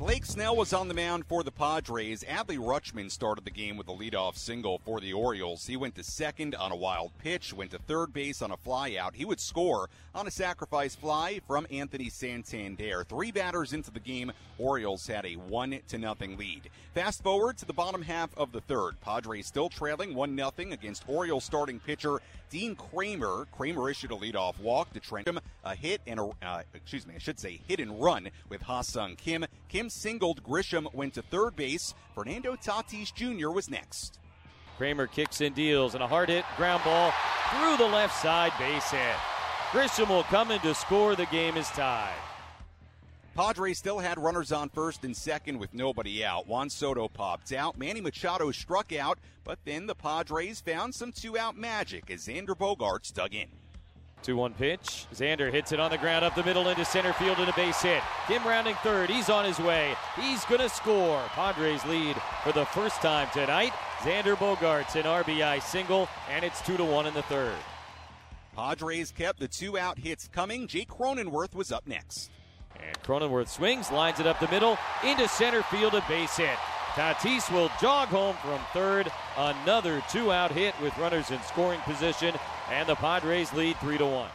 Blake 0.00 0.24
Snell 0.24 0.56
was 0.56 0.72
on 0.72 0.88
the 0.88 0.94
mound 0.94 1.26
for 1.26 1.42
the 1.42 1.50
Padres. 1.50 2.24
Adley 2.26 2.56
Rutschman 2.56 3.10
started 3.10 3.44
the 3.44 3.50
game 3.50 3.76
with 3.76 3.86
a 3.86 3.92
leadoff 3.92 4.34
single 4.34 4.78
for 4.78 4.98
the 4.98 5.12
Orioles. 5.12 5.66
He 5.66 5.76
went 5.76 5.94
to 5.96 6.02
second 6.02 6.54
on 6.54 6.72
a 6.72 6.76
wild 6.76 7.10
pitch, 7.18 7.52
went 7.52 7.72
to 7.72 7.78
third 7.78 8.10
base 8.14 8.40
on 8.40 8.50
a 8.50 8.56
flyout. 8.56 9.14
He 9.14 9.26
would 9.26 9.40
score 9.40 9.90
on 10.14 10.26
a 10.26 10.30
sacrifice 10.30 10.94
fly 10.94 11.42
from 11.46 11.66
Anthony 11.70 12.08
Santander. 12.08 13.04
Three 13.04 13.30
batters 13.30 13.74
into 13.74 13.90
the 13.90 14.00
game, 14.00 14.32
Orioles 14.56 15.06
had 15.06 15.26
a 15.26 15.34
one 15.34 15.78
to 15.88 15.98
nothing 15.98 16.38
lead. 16.38 16.70
Fast 16.94 17.22
forward 17.22 17.58
to 17.58 17.66
the 17.66 17.74
bottom 17.74 18.00
half 18.00 18.30
of 18.38 18.52
the 18.52 18.62
third. 18.62 18.98
Padres 19.02 19.46
still 19.46 19.68
trailing 19.68 20.14
one 20.14 20.34
nothing 20.34 20.72
against 20.72 21.04
Orioles 21.08 21.44
starting 21.44 21.78
pitcher 21.78 22.22
Dean 22.50 22.74
Kremer. 22.74 23.46
Kremer 23.52 23.88
issued 23.90 24.10
a 24.10 24.16
leadoff 24.16 24.58
walk 24.60 24.92
to 24.92 25.00
Trent, 25.00 25.28
a 25.64 25.74
hit 25.74 26.00
and 26.06 26.18
a 26.18 26.30
uh, 26.42 26.62
excuse 26.74 27.06
me, 27.06 27.14
I 27.14 27.18
should 27.18 27.38
say 27.38 27.60
hit 27.68 27.80
and 27.80 28.02
run 28.02 28.28
with 28.48 28.62
Ha 28.62 28.80
Sung 28.82 29.14
Kim. 29.14 29.46
Kim 29.68 29.88
singled. 29.90 30.42
Grisham 30.42 30.92
went 30.94 31.14
to 31.14 31.22
third 31.22 31.56
base. 31.56 31.94
Fernando 32.14 32.56
Tatis 32.56 33.12
Jr. 33.14 33.50
was 33.50 33.70
next. 33.70 34.18
Kremer 34.78 35.06
kicks 35.06 35.40
and 35.40 35.54
deals, 35.54 35.94
and 35.94 36.02
a 36.02 36.06
hard 36.06 36.28
hit 36.28 36.44
ground 36.56 36.82
ball 36.84 37.12
through 37.50 37.76
the 37.76 37.92
left 37.92 38.20
side 38.20 38.52
base 38.58 38.90
hit. 38.90 39.16
Grisham 39.72 40.08
will 40.08 40.24
come 40.24 40.50
in 40.50 40.60
to 40.60 40.74
score. 40.74 41.14
The 41.14 41.26
game 41.26 41.56
is 41.56 41.68
tied. 41.68 42.14
Padres 43.36 43.78
still 43.78 43.98
had 43.98 44.18
runners 44.18 44.52
on 44.52 44.68
first 44.68 45.04
and 45.04 45.16
second 45.16 45.58
with 45.58 45.72
nobody 45.72 46.24
out. 46.24 46.48
Juan 46.48 46.68
Soto 46.68 47.08
popped 47.08 47.52
out. 47.52 47.78
Manny 47.78 48.00
Machado 48.00 48.50
struck 48.50 48.92
out, 48.92 49.18
but 49.44 49.58
then 49.64 49.86
the 49.86 49.94
Padres 49.94 50.60
found 50.60 50.94
some 50.94 51.12
two 51.12 51.38
out 51.38 51.56
magic 51.56 52.10
as 52.10 52.26
Xander 52.26 52.56
Bogaerts 52.56 53.12
dug 53.12 53.34
in. 53.34 53.48
2 54.22 54.36
1 54.36 54.54
pitch. 54.54 55.06
Xander 55.14 55.50
hits 55.50 55.72
it 55.72 55.80
on 55.80 55.90
the 55.90 55.98
ground 55.98 56.24
up 56.24 56.34
the 56.34 56.44
middle 56.44 56.68
into 56.68 56.84
center 56.84 57.12
field 57.14 57.38
and 57.38 57.48
a 57.48 57.52
base 57.54 57.80
hit. 57.82 58.02
Kim 58.26 58.42
rounding 58.44 58.74
third. 58.76 59.10
He's 59.10 59.28
on 59.28 59.44
his 59.44 59.58
way. 59.58 59.94
He's 60.20 60.44
going 60.44 60.60
to 60.60 60.68
score. 60.68 61.22
Padres 61.28 61.84
lead 61.86 62.16
for 62.42 62.52
the 62.52 62.66
first 62.66 62.96
time 62.96 63.28
tonight. 63.32 63.72
Xander 64.00 64.36
Bogaerts 64.36 64.96
an 64.96 65.02
RBI 65.02 65.62
single, 65.62 66.08
and 66.30 66.44
it's 66.44 66.60
2 66.62 66.76
to 66.76 66.84
1 66.84 67.06
in 67.06 67.14
the 67.14 67.22
third. 67.22 67.56
Padres 68.54 69.12
kept 69.12 69.38
the 69.38 69.48
two 69.48 69.78
out 69.78 69.98
hits 69.98 70.28
coming. 70.28 70.66
Jake 70.66 70.88
Cronenworth 70.88 71.54
was 71.54 71.72
up 71.72 71.86
next. 71.86 72.30
And 72.78 73.00
Cronenworth 73.02 73.48
swings, 73.48 73.90
lines 73.90 74.20
it 74.20 74.26
up 74.26 74.40
the 74.40 74.48
middle, 74.48 74.78
into 75.04 75.28
center 75.28 75.62
field, 75.64 75.94
a 75.94 76.04
base 76.08 76.36
hit. 76.36 76.58
Tatis 76.94 77.52
will 77.52 77.70
jog 77.80 78.08
home 78.08 78.34
from 78.42 78.58
third. 78.72 79.12
Another 79.36 80.02
two 80.10 80.32
out 80.32 80.50
hit 80.50 80.74
with 80.82 80.96
runners 80.98 81.30
in 81.30 81.40
scoring 81.42 81.80
position, 81.82 82.34
and 82.68 82.88
the 82.88 82.96
Padres 82.96 83.52
lead 83.52 83.76
3 83.78 83.98
to 83.98 84.06
1. 84.06 84.28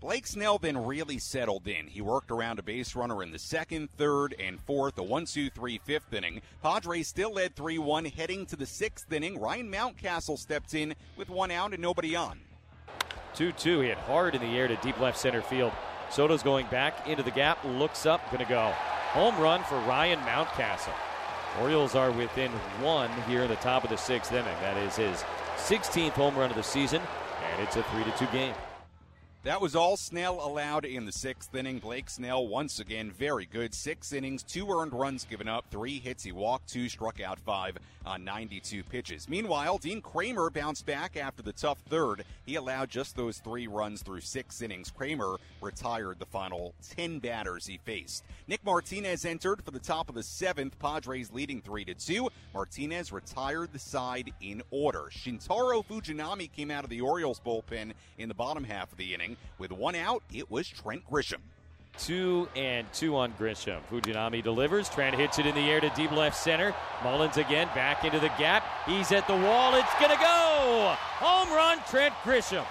Blake 0.00 0.26
Snell 0.26 0.58
then 0.58 0.86
really 0.86 1.18
settled 1.18 1.66
in. 1.66 1.88
He 1.88 2.00
worked 2.00 2.30
around 2.30 2.60
a 2.60 2.62
base 2.62 2.94
runner 2.94 3.24
in 3.24 3.32
the 3.32 3.40
second, 3.40 3.88
third, 3.96 4.36
and 4.38 4.60
fourth, 4.60 4.98
a 4.98 5.02
1 5.02 5.24
2 5.24 5.50
3 5.50 5.78
fifth 5.78 6.12
inning. 6.12 6.42
Padres 6.62 7.08
still 7.08 7.32
led 7.32 7.56
3 7.56 7.78
1 7.78 8.04
heading 8.04 8.46
to 8.46 8.56
the 8.56 8.66
sixth 8.66 9.12
inning. 9.12 9.40
Ryan 9.40 9.72
Mountcastle 9.72 10.38
stepped 10.38 10.74
in 10.74 10.94
with 11.16 11.28
one 11.28 11.50
out 11.50 11.72
and 11.72 11.82
nobody 11.82 12.14
on. 12.14 12.38
2 13.34 13.50
2 13.50 13.80
hit 13.80 13.98
hard 13.98 14.36
in 14.36 14.42
the 14.42 14.56
air 14.56 14.68
to 14.68 14.76
deep 14.76 15.00
left 15.00 15.18
center 15.18 15.42
field. 15.42 15.72
Soto's 16.08 16.44
going 16.44 16.66
back 16.66 17.08
into 17.08 17.24
the 17.24 17.32
gap, 17.32 17.64
looks 17.64 18.06
up, 18.06 18.20
gonna 18.30 18.44
go. 18.44 18.72
Home 19.14 19.36
run 19.40 19.64
for 19.64 19.78
Ryan 19.80 20.20
Mountcastle. 20.20 20.94
Orioles 21.60 21.94
are 21.94 22.10
within 22.10 22.50
one 22.80 23.10
here 23.28 23.42
in 23.42 23.48
the 23.48 23.56
top 23.56 23.84
of 23.84 23.90
the 23.90 23.96
sixth 23.96 24.32
inning. 24.32 24.56
That 24.60 24.76
is 24.76 24.96
his 24.96 25.24
16th 25.56 26.12
home 26.12 26.36
run 26.36 26.50
of 26.50 26.56
the 26.56 26.62
season, 26.62 27.00
and 27.52 27.62
it's 27.62 27.76
a 27.76 27.82
3 27.84 28.04
to 28.04 28.10
2 28.18 28.26
game. 28.26 28.54
That 29.44 29.60
was 29.60 29.76
all 29.76 29.98
Snell 29.98 30.40
allowed 30.40 30.86
in 30.86 31.04
the 31.04 31.12
sixth 31.12 31.54
inning. 31.54 31.78
Blake 31.78 32.08
Snell, 32.08 32.46
once 32.46 32.78
again, 32.78 33.10
very 33.10 33.44
good. 33.44 33.74
Six 33.74 34.14
innings, 34.14 34.42
two 34.42 34.70
earned 34.70 34.94
runs 34.94 35.26
given 35.26 35.48
up, 35.48 35.66
three 35.70 35.98
hits. 35.98 36.24
He 36.24 36.32
walked 36.32 36.70
two, 36.70 36.88
struck 36.88 37.20
out 37.20 37.38
five 37.38 37.76
on 38.06 38.24
92 38.24 38.82
pitches. 38.84 39.28
Meanwhile, 39.28 39.78
Dean 39.78 40.00
Kremer 40.00 40.48
bounced 40.48 40.86
back 40.86 41.18
after 41.18 41.42
the 41.42 41.52
tough 41.52 41.78
third. 41.90 42.24
He 42.46 42.54
allowed 42.54 42.88
just 42.88 43.16
those 43.16 43.38
three 43.38 43.66
runs 43.66 44.02
through 44.02 44.22
six 44.22 44.62
innings. 44.62 44.90
Kremer 44.90 45.36
retired 45.60 46.18
the 46.18 46.26
final 46.26 46.74
10 46.96 47.18
batters 47.18 47.66
he 47.66 47.78
faced. 47.84 48.24
Nick 48.46 48.64
Martinez 48.64 49.24
entered 49.26 49.62
for 49.62 49.70
the 49.70 49.78
top 49.78 50.08
of 50.08 50.14
the 50.14 50.22
seventh, 50.22 50.78
Padres 50.78 51.32
leading 51.32 51.60
3 51.60 51.84
to 51.86 51.94
2. 51.94 52.28
Martinez 52.54 53.12
retired 53.12 53.72
the 53.72 53.78
side 53.78 54.32
in 54.40 54.62
order. 54.70 55.10
Shintaro 55.10 55.84
Fujinami 55.84 56.50
came 56.50 56.70
out 56.70 56.84
of 56.84 56.90
the 56.90 57.00
Orioles 57.00 57.40
bullpen 57.44 57.92
in 58.18 58.28
the 58.28 58.34
bottom 58.34 58.64
half 58.64 58.90
of 58.90 58.98
the 58.98 59.14
inning. 59.14 59.33
With 59.58 59.72
one 59.72 59.94
out, 59.94 60.22
it 60.32 60.50
was 60.50 60.68
Trent 60.68 61.02
Grisham. 61.10 61.40
Two 61.96 62.48
and 62.56 62.92
two 62.92 63.16
on 63.16 63.32
Grisham. 63.34 63.80
Fujinami 63.90 64.42
delivers. 64.42 64.88
Trent 64.88 65.14
hits 65.14 65.38
it 65.38 65.46
in 65.46 65.54
the 65.54 65.60
air 65.60 65.80
to 65.80 65.90
deep 65.90 66.10
left 66.10 66.36
center. 66.36 66.74
Mullins 67.04 67.36
again 67.36 67.68
back 67.74 68.04
into 68.04 68.18
the 68.18 68.30
gap. 68.38 68.64
He's 68.84 69.12
at 69.12 69.26
the 69.28 69.36
wall. 69.36 69.74
It's 69.76 69.94
going 70.00 70.10
to 70.10 70.16
go. 70.16 70.94
Home 70.98 71.50
run, 71.50 71.78
Trent 71.88 72.14
Grisham. 72.24 72.64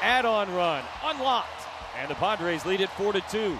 Add 0.00 0.24
on 0.24 0.52
run. 0.52 0.82
Unlocked. 1.04 1.48
And 2.00 2.10
the 2.10 2.16
Padres 2.16 2.66
lead 2.66 2.80
it 2.80 2.90
4 2.90 3.12
to 3.12 3.20
2. 3.20 3.58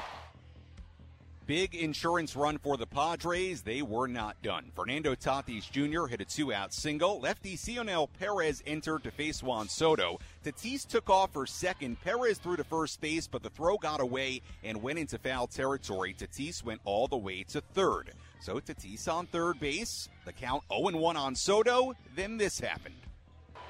Big 1.46 1.74
insurance 1.74 2.36
run 2.36 2.56
for 2.58 2.76
the 2.76 2.86
Padres. 2.86 3.62
They 3.62 3.82
were 3.82 4.06
not 4.06 4.40
done. 4.42 4.70
Fernando 4.76 5.16
Tatis 5.16 5.68
Jr. 5.68 6.06
hit 6.06 6.20
a 6.20 6.24
two 6.24 6.52
out 6.52 6.72
single. 6.72 7.20
Lefty 7.20 7.56
Cionel 7.56 8.08
Perez 8.18 8.62
entered 8.64 9.02
to 9.02 9.10
face 9.10 9.42
Juan 9.42 9.68
Soto. 9.68 10.20
Tatis 10.44 10.86
took 10.86 11.10
off 11.10 11.32
for 11.32 11.44
second. 11.44 12.00
Perez 12.00 12.38
threw 12.38 12.56
to 12.56 12.62
first 12.62 13.00
base, 13.00 13.26
but 13.26 13.42
the 13.42 13.50
throw 13.50 13.76
got 13.76 14.00
away 14.00 14.40
and 14.62 14.80
went 14.80 15.00
into 15.00 15.18
foul 15.18 15.48
territory. 15.48 16.14
Tatis 16.14 16.62
went 16.62 16.80
all 16.84 17.08
the 17.08 17.16
way 17.16 17.42
to 17.44 17.60
third. 17.60 18.12
So 18.40 18.60
Tatis 18.60 19.12
on 19.12 19.26
third 19.26 19.58
base. 19.58 20.08
The 20.24 20.32
count 20.32 20.62
0 20.72 20.96
1 20.96 21.16
on 21.16 21.34
Soto. 21.34 21.94
Then 22.14 22.36
this 22.36 22.60
happened. 22.60 22.94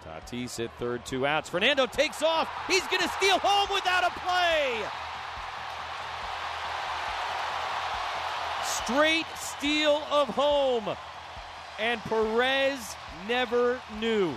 Tatis 0.05 0.63
at 0.63 0.77
third, 0.79 1.07
two 1.07 1.27
outs. 1.27 1.49
Fernando 1.49 1.87
takes 1.87 2.23
off. 2.23 2.49
He's 2.67 2.87
going 2.89 3.03
to 3.03 3.09
steal 3.09 3.39
home 3.39 3.69
without 3.73 4.05
a 4.05 4.11
play. 4.21 4.83
Straight 8.93 9.25
steal 9.37 10.03
of 10.11 10.29
home. 10.29 10.85
And 11.79 11.99
Perez 12.03 12.95
never 13.27 13.81
knew. 13.99 14.35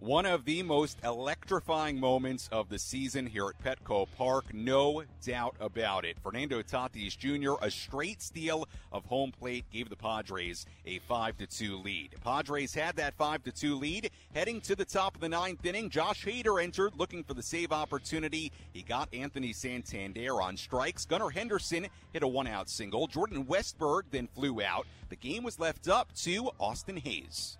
One 0.00 0.26
of 0.26 0.44
the 0.44 0.62
most 0.62 0.98
electrifying 1.02 1.98
moments 1.98 2.50
of 2.52 2.68
the 2.68 2.78
season 2.78 3.26
here 3.26 3.48
at 3.48 3.62
Petco 3.62 4.06
Park, 4.18 4.52
no 4.52 5.02
doubt 5.24 5.56
about 5.60 6.04
it. 6.04 6.18
Fernando 6.22 6.60
Tatis 6.60 7.16
Jr., 7.16 7.54
a 7.62 7.70
straight 7.70 8.20
steal 8.20 8.68
of 8.92 9.06
home 9.06 9.32
plate, 9.32 9.64
gave 9.72 9.88
the 9.88 9.96
Padres 9.96 10.66
a 10.84 10.98
5 10.98 11.36
2 11.48 11.78
lead. 11.78 12.10
Padres 12.22 12.74
had 12.74 12.96
that 12.96 13.14
5 13.14 13.44
2 13.54 13.76
lead. 13.76 14.10
Heading 14.34 14.60
to 14.62 14.76
the 14.76 14.84
top 14.84 15.14
of 15.14 15.22
the 15.22 15.28
ninth 15.28 15.64
inning, 15.64 15.88
Josh 15.88 16.26
Hader 16.26 16.62
entered 16.62 16.98
looking 16.98 17.24
for 17.24 17.32
the 17.32 17.42
save 17.42 17.72
opportunity. 17.72 18.52
He 18.74 18.82
got 18.82 19.08
Anthony 19.14 19.54
Santander 19.54 20.42
on 20.42 20.58
strikes. 20.58 21.06
Gunnar 21.06 21.30
Henderson 21.30 21.86
hit 22.12 22.22
a 22.22 22.28
one 22.28 22.48
out 22.48 22.68
single. 22.68 23.06
Jordan 23.06 23.44
Westburg 23.46 24.02
then 24.10 24.28
flew 24.34 24.60
out. 24.60 24.86
The 25.08 25.16
game 25.16 25.44
was 25.44 25.58
left 25.58 25.88
up 25.88 26.12
to 26.16 26.50
Austin 26.58 26.98
Hays. 26.98 27.56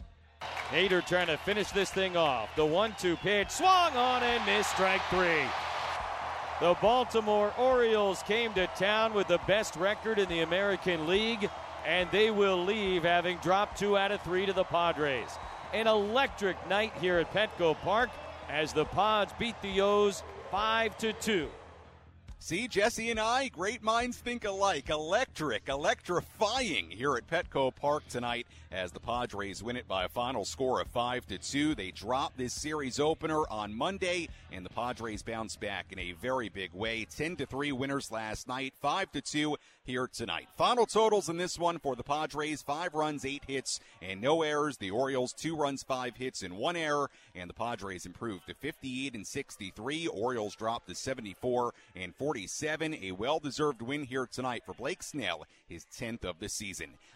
Hader 0.71 1.07
trying 1.07 1.27
to 1.29 1.37
finish 1.37 1.71
this 1.71 1.91
thing 1.91 2.17
off. 2.17 2.55
The 2.57 2.65
one 2.65 2.95
two 2.99 3.17
pitch 3.17 3.51
swung 3.51 3.97
on 3.97 4.23
and 4.23 4.45
missed 4.47 4.71
strike 4.71 5.03
three. 5.11 5.45
The 6.61 6.77
Baltimore 6.81 7.53
Orioles 7.59 8.23
came 8.23 8.53
to 8.55 8.67
town 8.69 9.13
with 9.13 9.29
the 9.29 9.41
best 9.47 9.77
record 9.77 10.19
in 10.19 10.29
the 10.29 10.41
American 10.41 11.07
League, 11.07 11.51
and 11.85 12.09
they 12.11 12.31
will 12.31 12.65
leave 12.65 13.03
having 13.03 13.39
dropped 13.39 13.79
two 13.79 13.97
out 13.99 14.13
of 14.13 14.23
three 14.23 14.47
to 14.47 14.53
the 14.53 14.65
Padres. 14.65 15.39
An 15.73 15.87
electric 15.87 16.57
night 16.69 16.93
here 17.01 17.19
at 17.19 17.33
Petco 17.33 17.77
Park 17.81 18.11
as 18.49 18.73
the 18.73 18.85
Pods 18.85 19.33
beat 19.39 19.61
the 19.63 19.81
O's 19.81 20.23
5 20.51 20.97
to 20.99 21.13
2. 21.13 21.49
See, 22.45 22.69
Jesse 22.69 23.11
and 23.11 23.19
I, 23.19 23.49
great 23.49 23.83
minds 23.83 24.19
think 24.19 24.45
alike. 24.45 24.91
Electric, 24.91 25.67
electrifying 25.67 26.91
here 26.91 27.17
at 27.17 27.27
Petco 27.27 27.75
Park 27.75 28.07
tonight 28.11 28.47
as 28.71 28.93
the 28.93 29.01
Padres 29.01 29.63
win 29.63 29.77
it 29.77 29.89
by 29.89 30.05
a 30.05 30.09
final 30.11 30.45
score 30.45 30.79
of 30.79 30.89
5 30.89 31.27
to 31.29 31.39
2. 31.39 31.75
They 31.75 31.91
drop 31.91 32.37
this 32.37 32.53
series 32.53 33.01
opener 33.01 33.45
on 33.51 33.73
Monday 33.73 34.29
and 34.53 34.63
the 34.63 34.71
Padres 34.71 35.23
bounce 35.23 35.57
back 35.57 35.87
in 35.91 35.99
a 35.99 36.13
very 36.13 36.51
big 36.51 36.75
way. 36.75 37.07
10 37.07 37.37
to 37.37 37.47
3 37.47 37.73
winners 37.73 38.13
last 38.13 38.47
night, 38.47 38.75
5 38.83 39.13
to 39.13 39.23
2 39.23 39.57
here 39.85 40.07
tonight. 40.07 40.49
Final 40.57 40.87
totals 40.87 41.29
in 41.29 41.37
this 41.37 41.59
one 41.59 41.79
for 41.79 41.95
the 41.95 42.03
Padres, 42.03 42.63
5 42.63 42.95
runs, 42.95 43.25
8 43.25 43.45
hits 43.47 43.81
and 44.03 44.21
no 44.21 44.43
errors. 44.43 44.77
The 44.77 44.91
Orioles 44.91 45.33
2 45.33 45.57
runs, 45.57 45.83
5 45.83 46.17
hits 46.17 46.43
and 46.43 46.59
1 46.59 46.77
error 46.77 47.11
and 47.35 47.49
the 47.49 47.55
Padres 47.55 48.07
improved 48.07 48.49
to 48.49 48.55
58 48.55 49.15
and 49.15 49.27
63. 49.27 50.09
Orioles 50.09 50.57
dropped 50.57 50.89
to 50.89 50.95
74 50.95 51.73
and 51.95 52.15
47. 52.35 52.97
A 53.01 53.13
well-deserved 53.13 53.81
win 53.81 54.03
here 54.03 54.27
tonight 54.27 54.65
for 54.67 54.75
Blake 54.75 55.05
Snell, 55.05 55.45
his 55.69 55.87
10th 55.97 56.25
of 56.25 56.41
the 56.41 56.49
season. 56.49 56.95